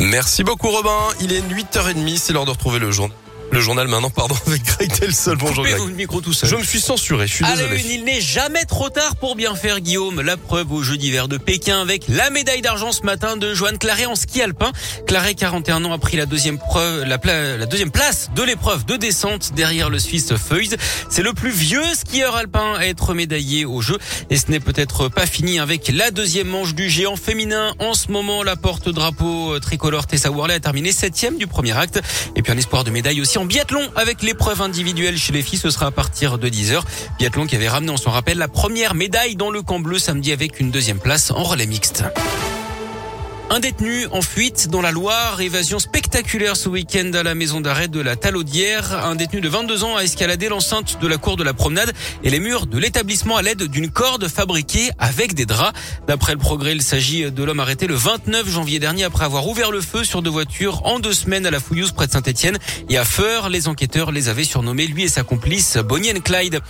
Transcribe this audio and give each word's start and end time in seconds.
Merci 0.00 0.42
beaucoup 0.42 0.70
Robin. 0.70 1.08
Il 1.20 1.32
est 1.32 1.40
8h30, 1.40 2.16
c'est 2.16 2.32
l'heure 2.32 2.46
de 2.46 2.50
retrouver 2.50 2.78
le 2.78 2.90
journal. 2.90 3.16
Le 3.52 3.60
journal 3.60 3.86
maintenant, 3.86 4.08
pardon, 4.08 4.34
avec 4.46 4.62
Greg 4.64 4.98
Delsol. 4.98 5.36
Bonjour 5.36 5.62
Greg. 5.64 5.76
le 5.86 5.92
micro 5.92 6.22
tout 6.22 6.32
seul. 6.32 6.48
Je 6.48 6.56
me 6.56 6.64
suis 6.64 6.80
censuré, 6.80 7.26
je 7.26 7.34
suis 7.34 7.44
Allez, 7.44 7.64
désolé. 7.68 7.94
il 7.96 8.04
n'est 8.04 8.22
jamais 8.22 8.64
trop 8.64 8.88
tard 8.88 9.16
pour 9.16 9.36
bien 9.36 9.54
faire, 9.54 9.80
Guillaume. 9.80 10.22
La 10.22 10.38
preuve 10.38 10.72
au 10.72 10.82
Jeux 10.82 10.96
d'hiver 10.96 11.28
de 11.28 11.36
Pékin 11.36 11.82
avec 11.82 12.04
la 12.08 12.30
médaille 12.30 12.62
d'argent 12.62 12.92
ce 12.92 13.02
matin 13.02 13.36
de 13.36 13.52
Joanne 13.52 13.76
Claret 13.76 14.06
en 14.06 14.14
ski 14.14 14.40
alpin. 14.40 14.72
Claret, 15.06 15.34
41 15.34 15.84
ans, 15.84 15.92
a 15.92 15.98
pris 15.98 16.16
la 16.16 16.24
deuxième 16.24 16.56
preuve, 16.56 17.04
la, 17.04 17.18
pla- 17.18 17.58
la 17.58 17.66
deuxième 17.66 17.90
place 17.90 18.30
de 18.34 18.42
l'épreuve 18.42 18.86
de 18.86 18.96
descente 18.96 19.52
derrière 19.54 19.90
le 19.90 19.98
Suisse 19.98 20.34
Feuys. 20.34 20.70
C'est 21.10 21.22
le 21.22 21.34
plus 21.34 21.50
vieux 21.50 21.84
skieur 21.94 22.34
alpin 22.36 22.72
à 22.78 22.86
être 22.86 23.12
médaillé 23.12 23.66
aux 23.66 23.82
Jeux. 23.82 23.98
Et 24.30 24.38
ce 24.38 24.50
n'est 24.50 24.60
peut-être 24.60 25.08
pas 25.10 25.26
fini 25.26 25.58
avec 25.58 25.90
la 25.92 26.10
deuxième 26.10 26.48
manche 26.48 26.74
du 26.74 26.88
géant 26.88 27.16
féminin. 27.16 27.74
En 27.80 27.92
ce 27.92 28.10
moment, 28.10 28.42
la 28.42 28.56
porte-drapeau 28.56 29.60
tricolore 29.60 30.06
Tessa 30.06 30.30
Worley 30.30 30.54
a 30.54 30.60
terminé 30.60 30.90
septième 30.90 31.36
du 31.36 31.46
premier 31.46 31.76
acte. 31.76 32.00
Et 32.34 32.40
puis 32.40 32.50
un 32.50 32.56
espoir 32.56 32.84
de 32.84 32.90
médaille 32.90 33.20
aussi 33.20 33.36
en 33.36 33.41
biathlon 33.44 33.82
avec 33.96 34.22
l'épreuve 34.22 34.62
individuelle 34.62 35.18
chez 35.18 35.32
les 35.32 35.42
filles. 35.42 35.58
Ce 35.58 35.70
sera 35.70 35.86
à 35.86 35.90
partir 35.90 36.38
de 36.38 36.48
10h. 36.48 36.82
Biathlon 37.18 37.46
qui 37.46 37.56
avait 37.56 37.68
ramené, 37.68 37.92
on 37.92 37.96
s'en 37.96 38.10
rappelle, 38.10 38.38
la 38.38 38.48
première 38.48 38.94
médaille 38.94 39.36
dans 39.36 39.50
le 39.50 39.62
camp 39.62 39.80
bleu 39.80 39.98
samedi 39.98 40.32
avec 40.32 40.60
une 40.60 40.70
deuxième 40.70 40.98
place 40.98 41.30
en 41.30 41.42
relais 41.42 41.66
mixte. 41.66 42.04
Un 43.50 43.60
détenu 43.60 44.06
en 44.12 44.22
fuite 44.22 44.68
dans 44.68 44.80
la 44.80 44.90
Loire, 44.92 45.40
évasion 45.42 45.78
spectaculaire 45.78 46.56
ce 46.56 46.70
week-end 46.70 47.10
à 47.12 47.22
la 47.22 47.34
maison 47.34 47.60
d'arrêt 47.60 47.88
de 47.88 48.00
la 48.00 48.16
Talaudière. 48.16 49.04
Un 49.04 49.14
détenu 49.14 49.42
de 49.42 49.48
22 49.48 49.84
ans 49.84 49.96
a 49.96 50.04
escaladé 50.04 50.48
l'enceinte 50.48 50.98
de 51.02 51.06
la 51.06 51.18
cour 51.18 51.36
de 51.36 51.44
la 51.44 51.52
promenade 51.52 51.92
et 52.24 52.30
les 52.30 52.40
murs 52.40 52.66
de 52.66 52.78
l'établissement 52.78 53.36
à 53.36 53.42
l'aide 53.42 53.64
d'une 53.64 53.90
corde 53.90 54.26
fabriquée 54.28 54.90
avec 54.98 55.34
des 55.34 55.44
draps. 55.44 55.78
D'après 56.06 56.32
le 56.32 56.38
progrès, 56.38 56.72
il 56.72 56.82
s'agit 56.82 57.30
de 57.30 57.44
l'homme 57.44 57.60
arrêté 57.60 57.86
le 57.86 57.94
29 57.94 58.48
janvier 58.48 58.78
dernier 58.78 59.04
après 59.04 59.24
avoir 59.24 59.46
ouvert 59.46 59.70
le 59.70 59.82
feu 59.82 60.02
sur 60.02 60.22
deux 60.22 60.30
voitures 60.30 60.86
en 60.86 60.98
deux 60.98 61.12
semaines 61.12 61.44
à 61.44 61.50
la 61.50 61.60
Fouillouse 61.60 61.92
près 61.92 62.06
de 62.06 62.12
Saint-Etienne 62.12 62.58
et 62.88 62.96
à 62.96 63.04
Feur. 63.04 63.50
Les 63.50 63.68
enquêteurs 63.68 64.12
les 64.12 64.30
avaient 64.30 64.44
surnommés 64.44 64.86
lui 64.86 65.04
et 65.04 65.08
sa 65.08 65.24
complice 65.24 65.76
Bonnie 65.76 66.10
and 66.10 66.20
Clyde. 66.24 66.60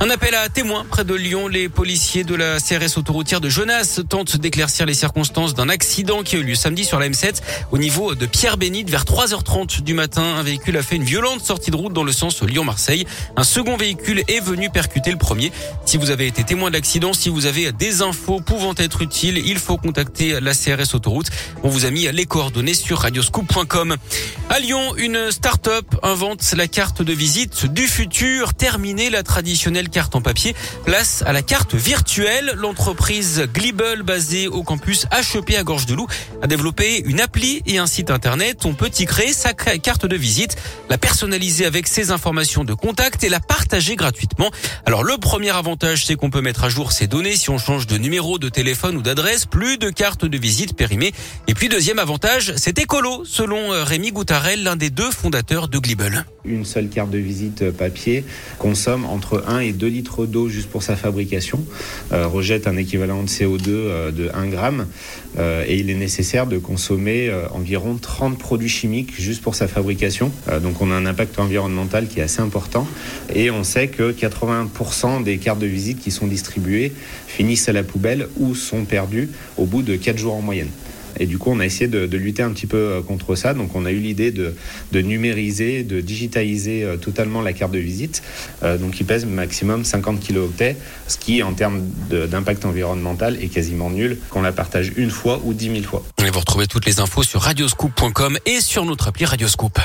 Un 0.00 0.08
appel 0.08 0.34
à 0.34 0.48
témoins 0.48 0.86
près 0.88 1.04
de 1.04 1.14
Lyon. 1.14 1.48
Les 1.48 1.68
policiers 1.68 2.24
de 2.24 2.34
la 2.34 2.58
CRS 2.60 2.96
autoroutière 2.96 3.42
de 3.42 3.50
Jonas 3.50 4.00
tentent 4.08 4.38
d'éclaircir 4.38 4.86
les 4.86 4.94
circonstances 4.94 5.52
d'un 5.54 5.68
accident 5.68 6.22
qui 6.22 6.29
a 6.36 6.38
eu 6.38 6.42
lieu 6.42 6.54
samedi 6.54 6.84
sur 6.84 6.98
la 6.98 7.08
M7 7.08 7.40
au 7.72 7.78
niveau 7.78 8.14
de 8.14 8.26
Pierre-Bénite 8.26 8.90
vers 8.90 9.04
3h30 9.04 9.82
du 9.82 9.94
matin. 9.94 10.22
Un 10.22 10.42
véhicule 10.42 10.76
a 10.76 10.82
fait 10.82 10.96
une 10.96 11.04
violente 11.04 11.44
sortie 11.44 11.70
de 11.70 11.76
route 11.76 11.92
dans 11.92 12.04
le 12.04 12.12
sens 12.12 12.42
Lyon-Marseille. 12.42 13.06
Un 13.36 13.44
second 13.44 13.76
véhicule 13.76 14.22
est 14.28 14.40
venu 14.40 14.70
percuter 14.70 15.10
le 15.10 15.16
premier. 15.16 15.52
Si 15.86 15.96
vous 15.96 16.10
avez 16.10 16.26
été 16.26 16.44
témoin 16.44 16.70
de 16.70 16.74
l'accident, 16.74 17.12
si 17.12 17.28
vous 17.28 17.46
avez 17.46 17.72
des 17.72 18.02
infos 18.02 18.40
pouvant 18.40 18.74
être 18.76 19.02
utiles, 19.02 19.42
il 19.44 19.58
faut 19.58 19.76
contacter 19.76 20.40
la 20.40 20.52
CRS 20.52 20.94
autoroute. 20.94 21.30
On 21.62 21.68
vous 21.68 21.84
a 21.84 21.90
mis 21.90 22.10
les 22.12 22.26
coordonnées 22.26 22.74
sur 22.74 22.98
radioscoop.com. 22.98 23.96
À 24.48 24.58
Lyon, 24.58 24.94
une 24.96 25.30
start-up 25.30 25.86
invente 26.02 26.54
la 26.56 26.68
carte 26.68 27.02
de 27.02 27.12
visite 27.12 27.66
du 27.66 27.86
futur. 27.86 28.54
Terminer 28.54 29.10
la 29.10 29.22
traditionnelle 29.22 29.88
carte 29.88 30.14
en 30.16 30.20
papier. 30.20 30.54
Place 30.84 31.22
à 31.26 31.32
la 31.32 31.42
carte 31.42 31.74
virtuelle. 31.74 32.52
L'entreprise 32.56 33.48
Glibble, 33.54 34.02
basée 34.02 34.48
au 34.48 34.62
campus 34.62 35.06
HEP 35.12 35.56
à 35.58 35.62
Gorge 35.62 35.86
de 35.86 35.94
Loup, 35.94 36.06
a 36.42 36.46
développé 36.46 37.02
une 37.04 37.20
appli 37.20 37.62
et 37.66 37.78
un 37.78 37.86
site 37.86 38.10
internet. 38.10 38.64
On 38.64 38.74
peut 38.74 38.90
y 38.98 39.04
créer 39.04 39.32
sa 39.32 39.52
carte 39.52 40.06
de 40.06 40.16
visite, 40.16 40.56
la 40.88 40.98
personnaliser 40.98 41.66
avec 41.66 41.86
ses 41.86 42.10
informations 42.10 42.64
de 42.64 42.74
contact 42.74 43.24
et 43.24 43.28
la 43.28 43.40
partager 43.40 43.96
gratuitement. 43.96 44.50
Alors 44.86 45.04
le 45.04 45.16
premier 45.16 45.50
avantage, 45.50 46.06
c'est 46.06 46.16
qu'on 46.16 46.30
peut 46.30 46.40
mettre 46.40 46.64
à 46.64 46.68
jour 46.68 46.92
ses 46.92 47.06
données 47.06 47.36
si 47.36 47.50
on 47.50 47.58
change 47.58 47.86
de 47.86 47.96
numéro 47.98 48.38
de 48.38 48.48
téléphone 48.48 48.96
ou 48.96 49.02
d'adresse, 49.02 49.46
plus 49.46 49.78
de 49.78 49.90
carte 49.90 50.24
de 50.24 50.38
visite 50.38 50.76
périmée. 50.76 51.12
Et 51.48 51.54
puis 51.54 51.68
deuxième 51.68 51.98
avantage, 51.98 52.54
c'est 52.56 52.78
écolo, 52.78 53.24
selon 53.24 53.72
euh, 53.72 53.84
Rémi 53.84 54.12
Goutarel, 54.12 54.62
l'un 54.62 54.76
des 54.76 54.90
deux 54.90 55.10
fondateurs 55.10 55.68
de 55.68 55.78
Glibble. 55.78 56.24
Une 56.44 56.64
seule 56.64 56.88
carte 56.88 57.10
de 57.10 57.18
visite 57.18 57.70
papier 57.70 58.24
consomme 58.58 59.04
entre 59.04 59.44
1 59.46 59.60
et 59.60 59.72
2 59.72 59.86
litres 59.86 60.26
d'eau 60.26 60.48
juste 60.48 60.70
pour 60.70 60.82
sa 60.82 60.96
fabrication, 60.96 61.64
euh, 62.12 62.26
rejette 62.26 62.66
un 62.66 62.76
équivalent 62.76 63.22
de 63.22 63.28
CO2 63.28 63.68
euh, 63.68 64.10
de 64.10 64.30
1 64.32 64.46
gramme 64.46 64.86
euh, 65.38 65.64
et 65.66 65.78
il 65.78 65.90
est 65.90 65.94
nécessaire 66.00 66.48
de 66.48 66.58
consommer 66.58 67.28
euh, 67.28 67.46
environ 67.52 67.96
30 67.96 68.38
produits 68.38 68.68
chimiques 68.68 69.12
juste 69.20 69.42
pour 69.42 69.54
sa 69.54 69.68
fabrication. 69.68 70.32
Euh, 70.48 70.58
donc 70.58 70.80
on 70.80 70.90
a 70.90 70.94
un 70.94 71.06
impact 71.06 71.38
environnemental 71.38 72.08
qui 72.08 72.18
est 72.18 72.22
assez 72.24 72.40
important 72.40 72.88
et 73.32 73.50
on 73.52 73.62
sait 73.62 73.86
que 73.88 74.10
80% 74.10 75.22
des 75.22 75.38
cartes 75.38 75.60
de 75.60 75.66
visite 75.66 76.00
qui 76.00 76.10
sont 76.10 76.26
distribuées 76.26 76.92
finissent 77.28 77.68
à 77.68 77.72
la 77.72 77.84
poubelle 77.84 78.26
ou 78.38 78.56
sont 78.56 78.84
perdues 78.84 79.28
au 79.56 79.66
bout 79.66 79.82
de 79.82 79.94
4 79.94 80.18
jours 80.18 80.34
en 80.34 80.42
moyenne. 80.42 80.70
Et 81.18 81.26
du 81.26 81.38
coup, 81.38 81.50
on 81.50 81.60
a 81.60 81.66
essayé 81.66 81.88
de, 81.88 82.16
lutter 82.16 82.42
un 82.42 82.50
petit 82.50 82.66
peu 82.66 82.76
euh, 82.76 83.02
contre 83.02 83.34
ça. 83.34 83.54
Donc, 83.54 83.74
on 83.74 83.84
a 83.84 83.90
eu 83.90 83.98
l'idée 83.98 84.30
de, 84.30 84.54
numériser, 84.92 85.82
de 85.82 86.00
digitaliser 86.00 86.84
euh, 86.84 86.96
totalement 86.96 87.42
la 87.42 87.52
carte 87.52 87.72
de 87.72 87.78
visite. 87.78 88.22
Euh, 88.62 88.78
donc, 88.78 88.92
qui 88.92 89.04
pèse 89.04 89.26
maximum 89.26 89.84
50 89.84 90.20
kilooctets, 90.20 90.76
ce 91.08 91.18
qui, 91.18 91.42
en 91.42 91.52
termes 91.52 91.82
d'impact 92.10 92.64
environnemental, 92.64 93.36
est 93.42 93.48
quasiment 93.48 93.90
nul 93.90 94.18
qu'on 94.30 94.42
la 94.42 94.52
partage 94.52 94.92
une 94.96 95.10
fois 95.10 95.40
ou 95.44 95.54
10 95.54 95.64
000 95.66 95.82
fois. 95.82 96.04
Et 96.24 96.30
vous 96.30 96.40
retrouvez 96.40 96.66
toutes 96.66 96.86
les 96.86 97.00
infos 97.00 97.22
sur 97.22 97.40
radioscoop.com 97.40 98.38
et 98.46 98.60
sur 98.60 98.84
notre 98.84 99.08
appli 99.08 99.24
Radioscoop. 99.24 99.78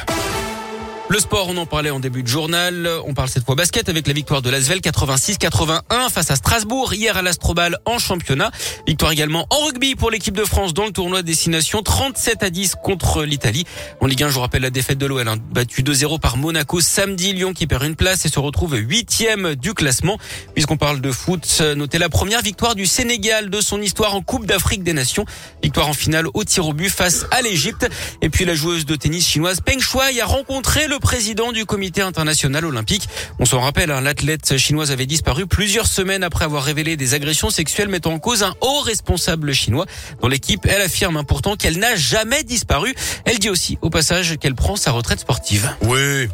Le 1.08 1.20
sport, 1.20 1.50
on 1.50 1.58
en 1.58 1.68
parlait 1.68 1.92
en 1.92 2.00
début 2.00 2.24
de 2.24 2.28
journal. 2.28 2.90
On 3.06 3.14
parle 3.14 3.30
cette 3.30 3.46
fois 3.46 3.54
basket 3.54 3.90
avec 3.90 4.08
la 4.08 4.14
victoire 4.14 4.42
de 4.42 4.50
l'Asvel 4.50 4.80
86-81 4.80 6.10
face 6.12 6.32
à 6.32 6.36
Strasbourg 6.36 6.96
hier 6.96 7.16
à 7.16 7.22
l'Astrobal 7.22 7.78
en 7.86 8.00
championnat. 8.00 8.50
Victoire 8.88 9.12
également 9.12 9.46
en 9.52 9.66
rugby 9.66 9.94
pour 9.94 10.10
l'équipe 10.10 10.36
de 10.36 10.44
France 10.44 10.74
dans 10.74 10.84
le 10.84 10.92
tournoi 10.92 11.22
Destination 11.22 11.84
37 11.84 12.42
à 12.42 12.50
10 12.50 12.78
contre 12.84 13.24
l'Italie. 13.24 13.66
En 14.02 14.08
Ligue 14.08 14.24
1, 14.24 14.30
je 14.30 14.34
vous 14.34 14.40
rappelle 14.40 14.64
la 14.64 14.72
défaite 14.72 14.98
de 14.98 15.06
l'OL, 15.06 15.28
hein, 15.28 15.36
battu 15.52 15.84
2-0 15.84 16.20
par 16.20 16.38
Monaco 16.38 16.82
samedi. 16.82 17.34
Lyon 17.34 17.54
qui 17.54 17.68
perd 17.68 17.84
une 17.84 17.96
place 17.96 18.26
et 18.26 18.30
se 18.30 18.40
retrouve 18.40 18.76
huitième 18.76 19.54
du 19.54 19.76
classement. 19.76 20.18
Puisqu'on 20.56 20.78
parle 20.78 21.02
de 21.02 21.12
foot, 21.12 21.62
notez 21.76 22.00
la 22.00 22.10
première 22.10 22.42
victoire 22.42 22.74
du 22.74 22.88
Sénégal 22.88 23.52
de 23.52 23.62
son 23.62 23.80
histoire 23.80 24.16
en 24.16 24.22
Coupe 24.24 24.48
d'Afrique 24.48 24.82
des 24.82 24.94
Nations. 24.94 25.26
Victoire 25.62 25.88
en 25.88 25.94
finale 25.94 26.26
au 26.34 26.44
tir 26.44 26.68
au 26.68 26.74
but 26.74 26.90
face 26.90 27.28
à 27.30 27.44
l'Égypte. 27.44 27.88
Et 28.24 28.30
puis 28.30 28.44
la 28.44 28.56
joueuse 28.56 28.88
de 28.88 28.96
tennis 28.96 29.28
chinoise 29.28 29.62
Peng 29.62 29.80
Shuai 29.80 30.20
a 30.20 30.26
rencontré 30.26 30.88
le 30.88 30.95
le 30.96 31.00
président 31.00 31.52
du 31.52 31.66
comité 31.66 32.02
international 32.02 32.64
olympique. 32.64 33.10
On 33.38 33.46
s'en 33.46 33.60
rappelle, 33.60 33.92
hein, 33.92 34.00
l'athlète 34.00 34.56
chinoise 34.58 34.92
avait 34.92 35.06
disparu 35.06 35.46
plusieurs 35.46 35.88
semaines 35.88 36.24
après 36.24 36.46
avoir 36.46 36.64
révélé 36.64 36.96
des 36.96 37.14
agressions 37.14 37.50
sexuelles 37.50 37.90
mettant 37.90 38.14
en 38.14 38.20
cause 38.20 38.44
un 38.44 38.54
haut 38.62 38.80
responsable 38.80 39.52
chinois. 39.52 39.86
Dans 40.22 40.30
l'équipe, 40.30 40.66
elle 40.66 40.82
affirme 40.82 41.18
hein, 41.18 41.26
pourtant 41.26 41.58
qu'elle 41.58 41.80
n'a 41.80 41.98
jamais 41.98 42.44
disparu. 42.44 42.96
Elle 43.26 43.40
dit 43.40 43.50
aussi 43.50 43.78
au 43.82 43.90
passage 43.90 44.38
qu'elle 44.38 44.56
prend 44.56 44.78
sa 44.78 44.92
retraite 44.92 45.20
sportive. 45.20 45.70
Oui. 45.82 46.30